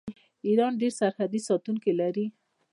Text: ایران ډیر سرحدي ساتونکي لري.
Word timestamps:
ایران 0.47 0.73
ډیر 0.81 0.93
سرحدي 0.99 1.39
ساتونکي 1.47 1.91
لري. 1.99 2.25